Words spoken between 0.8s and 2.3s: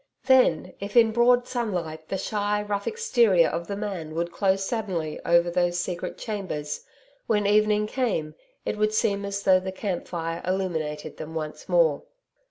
in broad sunlight the